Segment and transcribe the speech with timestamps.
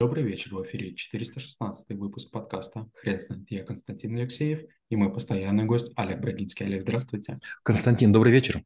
[0.00, 3.50] Добрый вечер, в эфире 416 выпуск подкаста «Хрен знает».
[3.50, 6.66] Я Константин Алексеев и мой постоянный гость Олег Брагинский.
[6.66, 7.40] Олег, здравствуйте.
[7.64, 8.62] Константин, добрый вечер.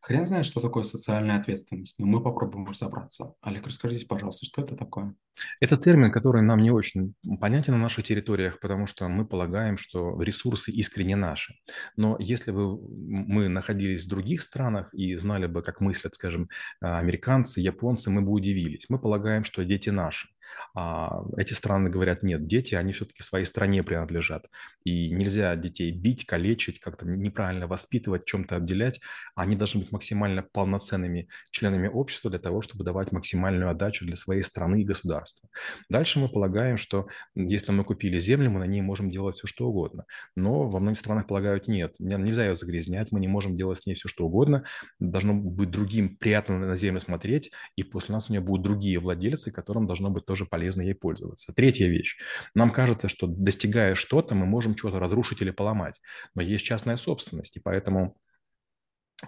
[0.00, 3.34] Хрен знает, что такое социальная ответственность, но мы попробуем разобраться.
[3.40, 5.14] Олег, расскажите, пожалуйста, что это такое?
[5.60, 10.20] Это термин, который нам не очень понятен на наших территориях, потому что мы полагаем, что
[10.20, 11.54] ресурсы искренне наши.
[11.96, 16.48] Но если бы мы находились в других странах и знали бы, как мыслят, скажем,
[16.80, 18.86] американцы, японцы, мы бы удивились.
[18.88, 20.28] Мы полагаем, что дети наши.
[20.74, 24.46] А эти страны говорят, нет, дети, они все-таки своей стране принадлежат.
[24.84, 29.00] И нельзя детей бить, калечить, как-то неправильно воспитывать, чем-то отделять.
[29.34, 34.42] Они должны быть максимально полноценными членами общества для того, чтобы давать максимальную отдачу для своей
[34.42, 35.48] страны и государства.
[35.88, 39.68] Дальше мы полагаем, что если мы купили землю, мы на ней можем делать все, что
[39.68, 40.04] угодно.
[40.36, 43.94] Но во многих странах полагают, нет, нельзя ее загрязнять, мы не можем делать с ней
[43.94, 44.64] все, что угодно.
[44.98, 49.50] Должно быть другим приятно на землю смотреть, и после нас у нее будут другие владельцы,
[49.50, 51.52] которым должно быть тоже полезно ей пользоваться.
[51.52, 52.18] Третья вещь.
[52.54, 56.00] Нам кажется, что достигая что-то, мы можем что-то разрушить или поломать.
[56.34, 58.16] Но есть частная собственность, и поэтому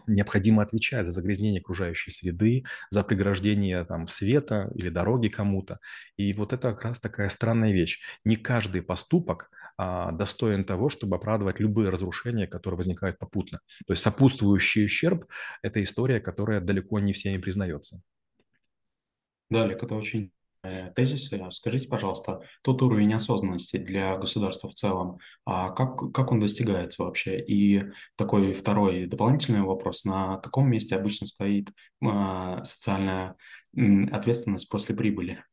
[0.06, 5.78] необходимо отвечать за загрязнение окружающей среды, за преграждение там, света или дороги кому-то.
[6.16, 8.00] И вот это как раз такая странная вещь.
[8.24, 13.60] Не каждый поступок а, достоин того, чтобы оправдывать любые разрушения, которые возникают попутно.
[13.86, 15.26] То есть сопутствующий ущерб–
[15.62, 18.02] это история, которая далеко не всеми признается.
[19.50, 20.32] Да, Олег, это очень
[20.94, 21.40] тезисы.
[21.50, 27.40] Скажите, пожалуйста, тот уровень осознанности для государства в целом, а как, как он достигается вообще?
[27.40, 27.84] И
[28.16, 31.70] такой второй дополнительный вопрос, на каком месте обычно стоит
[32.04, 33.36] а, социальная
[34.10, 35.44] ответственность после прибыли?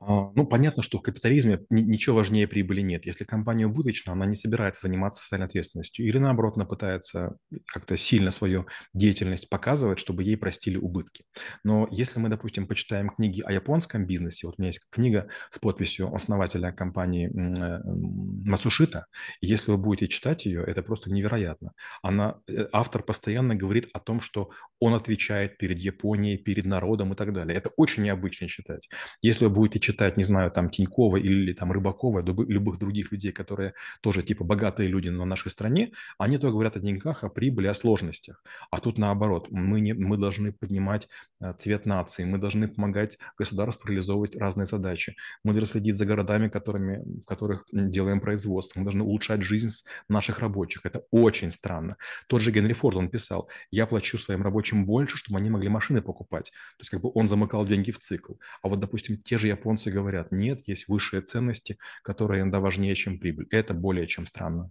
[0.00, 3.04] А, ну, понятно, что в капитализме ничего важнее прибыли нет.
[3.04, 6.06] Если компания убыточна, она не собирается заниматься социальной ответственностью.
[6.06, 11.24] Или наоборот, она пытается как-то сильно свою деятельность показывать, чтобы ей простили убытки.
[11.64, 15.58] Но если мы, допустим, почитаем книги о японском бизнесе, вот у меня есть книга с
[15.58, 19.06] подписью основателя компании э, Масушита,
[19.40, 21.72] если вы будете читать ее, это просто невероятно.
[22.02, 27.16] Она, э, автор постоянно говорит о том, что он отвечает перед Японией, перед народом и
[27.16, 27.56] так далее.
[27.56, 28.88] Это очень необычно читать.
[29.22, 33.72] Если вы будете читать, не знаю, там Тинькова или там Рыбакова, любых других людей, которые
[34.02, 37.74] тоже типа богатые люди на нашей стране, они только говорят о деньгах, о прибыли, о
[37.74, 38.42] сложностях.
[38.70, 41.08] А тут наоборот, мы, не, мы должны поднимать
[41.40, 46.48] э, цвет нации, мы должны помогать государству реализовывать разные задачи, мы должны следить за городами,
[46.48, 49.70] которыми, в которых делаем производство, мы должны улучшать жизнь
[50.08, 50.84] наших рабочих.
[50.84, 51.96] Это очень странно.
[52.26, 56.02] Тот же Генри Форд, он писал, я плачу своим рабочим больше, чтобы они могли машины
[56.02, 56.50] покупать.
[56.50, 58.34] То есть как бы он замыкал деньги в цикл.
[58.62, 62.94] А вот, допустим, те же японцы японцы говорят, нет, есть высшие ценности, которые иногда важнее,
[62.94, 63.46] чем прибыль.
[63.50, 64.70] Это более чем странно.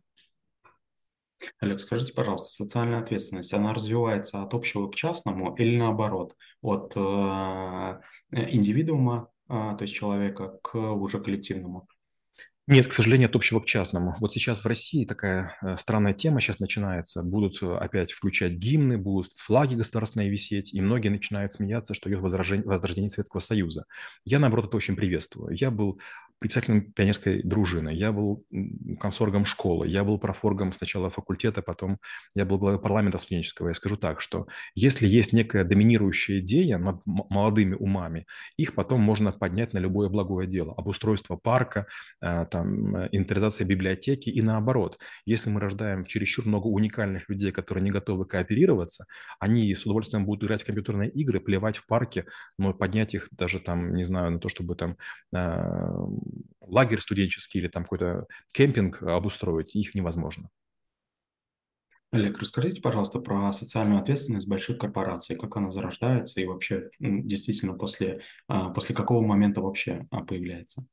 [1.60, 7.00] Олег, скажите, пожалуйста, социальная ответственность, она развивается от общего к частному или наоборот, от э,
[8.32, 11.88] индивидуума, э, то есть человека, к уже коллективному?
[12.70, 14.16] Нет, к сожалению, от общего к частному.
[14.20, 17.24] Вот сейчас в России такая э, странная тема сейчас начинается.
[17.24, 22.20] Будут э, опять включать гимны, будут флаги государственные висеть, и многие начинают смеяться, что идет
[22.20, 23.86] возрождение, возрождение Советского Союза.
[24.26, 25.56] Я, наоборот, это очень приветствую.
[25.56, 26.02] Я был
[26.40, 28.46] председателем пионерской дружины, я был
[29.00, 31.98] комсоргом школы, я был профоргом сначала факультета, потом
[32.36, 33.70] я был главой парламента студенческого.
[33.70, 39.32] Я скажу так, что если есть некая доминирующая идея над молодыми умами, их потом можно
[39.32, 40.74] поднять на любое благое дело.
[40.78, 41.88] Обустройство парка,
[42.22, 45.00] э, там, э, инвентаризация библиотеки и наоборот.
[45.26, 49.06] Если мы рождаем чересчур много уникальных людей, которые не готовы кооперироваться,
[49.40, 52.26] они с удовольствием будут играть в компьютерные игры, плевать в парке,
[52.58, 54.98] но поднять их даже там, не знаю, на то, чтобы там
[55.34, 55.92] э,
[56.62, 60.50] лагерь студенческий или там какой-то кемпинг обустроить, их невозможно.
[62.12, 68.22] Олег, расскажите, пожалуйста, про социальную ответственность больших корпораций, как она зарождается и вообще действительно после,
[68.48, 70.88] а, после какого момента вообще появляется?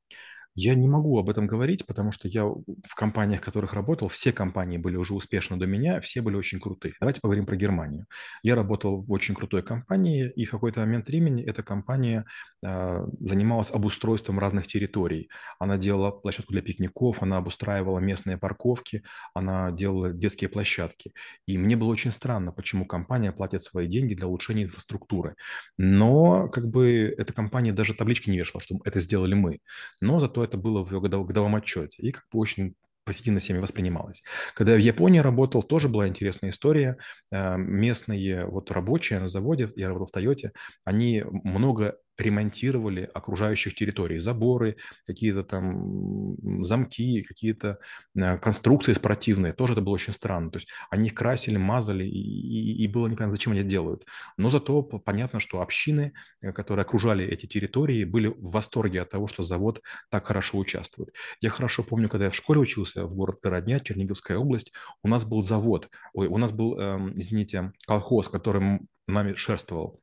[0.56, 4.32] Я не могу об этом говорить, потому что я в компаниях, в которых работал, все
[4.32, 6.94] компании были уже успешны до меня, все были очень крутые.
[7.00, 8.06] Давайте поговорим про Германию.
[8.44, 12.24] Я работал в очень крутой компании, и в какой-то момент времени эта компания
[12.64, 15.28] э, занималась обустройством разных территорий.
[15.58, 19.02] Она делала площадку для пикников, она обустраивала местные парковки,
[19.34, 21.14] она делала детские площадки.
[21.46, 25.34] И мне было очень странно, почему компания платит свои деньги для улучшения инфраструктуры.
[25.78, 29.58] Но как бы эта компания даже таблички не вешала, что это сделали мы.
[30.00, 32.02] Но зато это было в его годовом отчете.
[32.02, 32.74] И как бы очень
[33.04, 34.22] позитивно всеми воспринималось.
[34.54, 36.96] Когда я в Японии работал, тоже была интересная история.
[37.30, 40.52] Э, местные вот рабочие на заводе, я работал в Тойоте,
[40.84, 44.76] они много ремонтировали окружающих территорий, заборы,
[45.06, 47.78] какие-то там замки, какие-то
[48.16, 49.52] э, конструкции спортивные.
[49.52, 50.50] Тоже это было очень странно.
[50.50, 54.04] То есть они их красили, мазали, и, и, было непонятно, зачем они это делают.
[54.36, 59.26] Но зато понятно, что общины, э, которые окружали эти территории, были в восторге от того,
[59.26, 61.12] что завод так хорошо участвует.
[61.40, 64.72] Я хорошо помню, когда я в школе учился в город Городня, Черниговская область,
[65.02, 70.00] у нас был завод, ой, у нас был, эм, извините, колхоз, которым нами шерствовал.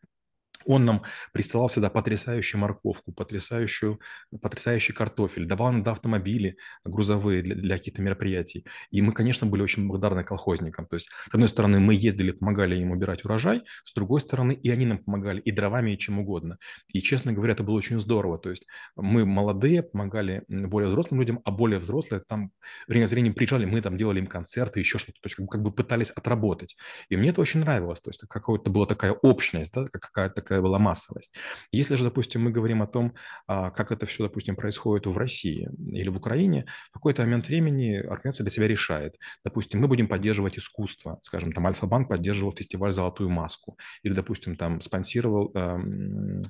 [0.66, 1.04] Он нам
[1.34, 4.00] присылал всегда потрясающую морковку, потрясающую,
[4.42, 8.66] потрясающий картофель, давал нам автомобили грузовые для, для каких-то мероприятий.
[8.90, 10.86] И мы, конечно, были очень благодарны колхозникам.
[10.86, 14.70] То есть, с одной стороны, мы ездили, помогали им убирать урожай, с другой стороны, и
[14.70, 16.58] они нам помогали и дровами, и чем угодно.
[16.88, 18.38] И, честно говоря, это было очень здорово.
[18.38, 18.66] То есть
[18.96, 22.52] мы молодые, помогали более взрослым людям, а более взрослые там
[22.88, 25.20] время от времени приезжали, мы там делали им концерты, еще что-то.
[25.22, 26.76] То есть как, бы пытались отработать.
[27.10, 28.02] И мне это очень нравилось.
[28.02, 31.34] То есть какая-то была такая общность, да, какая-то такая была массовость.
[31.72, 33.14] Если же, допустим, мы говорим о том,
[33.48, 37.96] а, как это все, допустим, происходит в России или в Украине, в какой-то момент времени
[37.96, 39.16] организация для себя решает.
[39.46, 41.20] Допустим, мы будем поддерживать искусство.
[41.22, 43.78] Скажем, там Альфа-банк поддерживал фестиваль «Золотую маску».
[44.04, 46.44] Или, допустим, там спонсировал эм,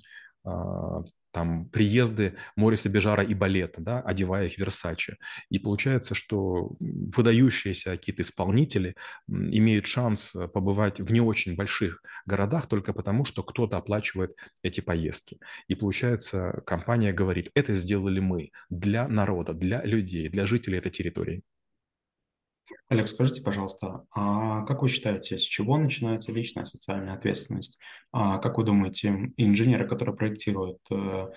[0.44, 5.18] а, там приезды Мориса Бежара и Балета, да, одевая их Версаче.
[5.50, 8.96] И получается, что выдающиеся какие-то исполнители
[9.28, 14.82] имеют шанс э, побывать в не очень больших городах только потому, что кто-то оплачивает эти
[14.82, 15.40] поездки.
[15.68, 21.44] И получается, компания говорит, это сделали мы для народа, для людей, для жителей этой территории.
[22.92, 27.80] Олег, скажите, пожалуйста, а как вы считаете, с чего начинается личная социальная ответственность?
[28.12, 31.30] А как вы думаете, инженеры, которые проектируют э,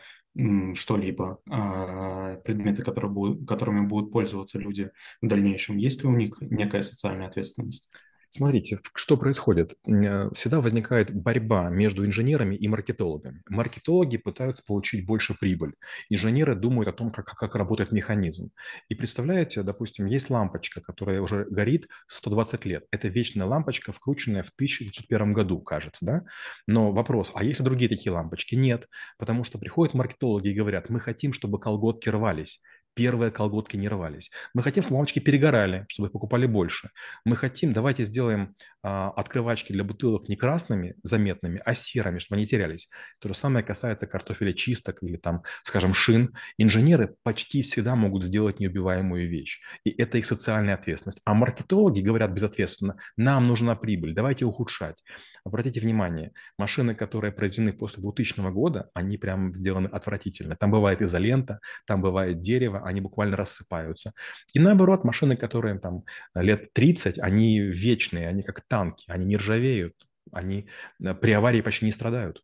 [0.74, 4.90] что-либо, э, предметы, которые будут, которыми будут пользоваться люди
[5.22, 7.88] в дальнейшем, есть ли у них некая социальная ответственность?
[8.36, 9.76] Смотрите, что происходит.
[9.86, 13.42] Э, всегда возникает борьба между инженерами и маркетологами.
[13.48, 15.74] Маркетологи пытаются получить больше прибыль.
[16.08, 18.50] Инженеры думают о том, как, как работает механизм.
[18.88, 22.84] И представляете, допустим, есть лампочка, которая уже горит 120 лет.
[22.90, 26.24] Это вечная лампочка, вкрученная в 1901 году, кажется, да?
[26.66, 28.56] Но вопрос, а есть ли другие такие лампочки?
[28.56, 32.60] Нет, потому что приходят маркетологи и говорят, мы хотим, чтобы колготки рвались
[32.94, 34.30] первые колготки не рвались.
[34.54, 36.90] Мы хотим, чтобы лампочки перегорали, чтобы их покупали больше.
[37.24, 42.46] Мы хотим, давайте сделаем а, открывачки для бутылок не красными, заметными, а серыми, чтобы они
[42.46, 42.88] терялись.
[43.18, 46.34] То же самое касается картофеля чисток или там, скажем, шин.
[46.58, 49.60] Инженеры почти всегда могут сделать неубиваемую вещь.
[49.84, 51.20] И это их социальная ответственность.
[51.24, 55.02] А маркетологи говорят безответственно, нам нужна прибыль, давайте ухудшать.
[55.44, 60.56] Обратите внимание, машины, которые произведены после 2000 года, они прям сделаны отвратительно.
[60.56, 64.12] Там бывает изолента, там бывает дерево, они буквально рассыпаются.
[64.52, 66.04] И наоборот, машины, которые там
[66.34, 69.94] лет 30, они вечные, они как танки, они не ржавеют,
[70.32, 70.68] они
[71.02, 72.42] э, при аварии почти не страдают.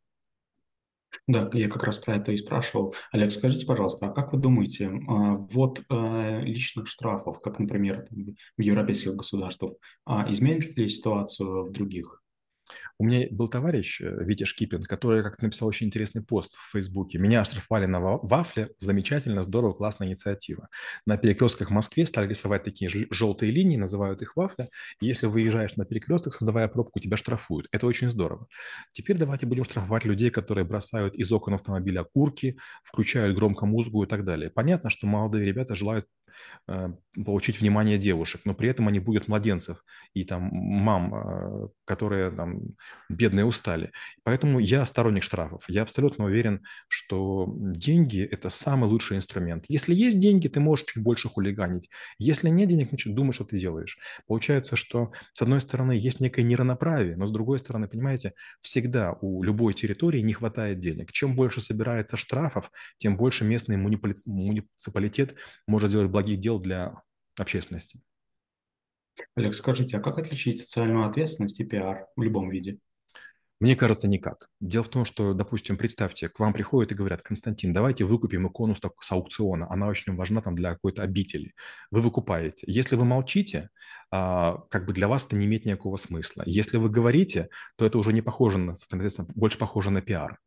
[1.27, 2.95] Да, я как раз про это и спрашивал.
[3.13, 8.07] Олег, скажите, пожалуйста, а как вы думаете, а, вот э, личных штрафов, как, например,
[8.57, 12.20] в европейских государствах, а изменит ли ситуацию в других?
[12.99, 17.19] У меня был товарищ э, Витя Шкипин, который как-то написал очень интересный пост в Фейсбуке.
[17.19, 18.69] Меня оштрафовали на вафле.
[18.79, 20.69] Замечательно, здорово, классная инициатива.
[21.07, 24.69] На перекрестках в Москве стали рисовать такие желтые линии, называют их вафля.
[25.01, 27.69] Если выезжаешь на перекресток, создавая пробку, тебя штрафуют.
[27.73, 28.47] Это очень здорово.
[28.93, 34.07] Теперь давайте будем штрафовать людей, которые бросают из окон автомобиля курки, включают громко музыку и
[34.07, 34.51] так далее.
[34.51, 36.07] Понятно, что молодые ребята желают
[37.25, 39.85] получить внимание девушек, но при этом они будут младенцев
[40.15, 42.61] и там мам, э, которые там
[43.09, 43.93] бедные устали.
[44.23, 45.65] Поэтому я сторонник штрафов.
[45.69, 49.65] Я абсолютно уверен, что деньги– это самый лучший инструмент.
[49.69, 51.89] Если есть деньги, ты можешь чуть больше хулиганить.
[52.19, 53.99] Если нет денег, значит, думай, что ты делаешь.
[54.27, 59.43] Получается, что с одной стороны есть некое неравноправие, но с другой стороны, понимаете, всегда у
[59.43, 61.13] любой территории не хватает денег.
[61.13, 65.35] Чем больше собирается штрафов, тем больше местный муниципалитет
[65.67, 67.03] может сделать благие дел для
[67.39, 68.01] общественности.
[69.35, 72.79] Олег, скажите, а как отличить социальную ответственность и пиар в любом виде?
[73.59, 74.49] Мне кажется, никак.
[74.61, 78.75] Дело в том, что, допустим, представьте, к вам приходят и говорят, Константин, давайте выкупим икону
[78.75, 81.53] с аукциона, она очень важна там для какой-то обители.
[81.91, 82.65] Вы выкупаете.
[82.67, 83.69] Если вы молчите,
[84.11, 86.43] а, как бы для вас это не имеет никакого смысла.
[86.47, 90.39] Если вы говорите, то это уже не похоже на, соответственно, больше похоже на пиар.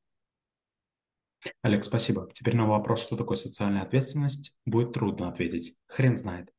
[1.62, 2.30] Олег, спасибо.
[2.34, 5.76] Теперь на вопрос, что такое социальная ответственность, будет трудно ответить.
[5.88, 6.53] Хрен знает.